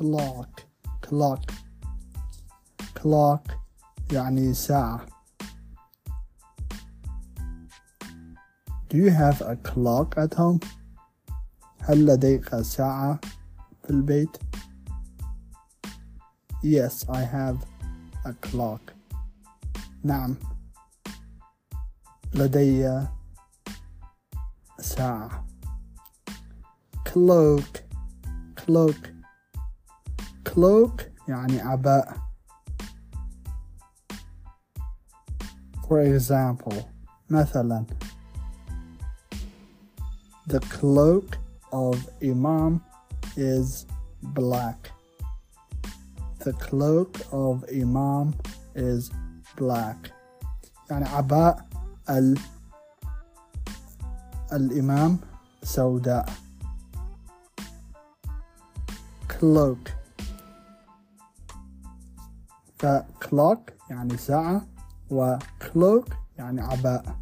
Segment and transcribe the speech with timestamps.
[0.00, 0.62] clock
[1.06, 1.52] clock
[2.94, 3.52] clock
[4.12, 5.06] يعني ساعة
[8.88, 10.60] Do you have a clock at home?
[11.80, 13.20] هل لديك ساعة
[13.82, 14.36] في البيت؟
[16.62, 17.58] Yes, I have
[18.24, 18.92] a clock.
[20.04, 20.36] نعم
[22.34, 23.06] لدي
[24.80, 25.46] ساعة
[27.08, 27.82] cloak
[28.56, 29.19] cloak
[30.50, 32.26] cloak يعني عباءة
[35.88, 36.74] For example
[37.30, 37.86] مثلا
[40.48, 41.38] The cloak
[41.72, 42.80] of Imam
[43.36, 43.84] is
[44.22, 44.90] black.
[46.44, 48.34] The cloak of Imam
[48.76, 49.10] is
[49.56, 50.12] black.
[50.90, 51.66] يعني عباء
[52.10, 52.38] ال
[54.52, 55.18] الإمام
[55.62, 56.28] سوداء.
[59.28, 59.90] Cloak
[62.81, 64.61] فكلوك يعني ساعة
[65.09, 67.15] وكلوك يعني عباءة.